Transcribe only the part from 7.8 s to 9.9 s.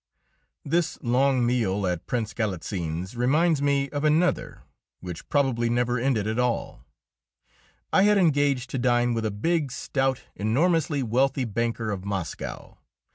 I had engaged to dine with a big,